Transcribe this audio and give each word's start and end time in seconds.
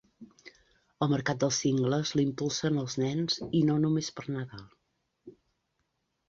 El 1.05 1.09
mercat 1.11 1.43
dels 1.43 1.59
singles 1.65 2.13
l'impulsen 2.19 2.79
els 2.85 2.97
nens, 3.03 3.37
i 3.61 3.63
no 3.69 3.77
només 3.85 4.11
per 4.21 4.27
Nadal. 4.39 4.65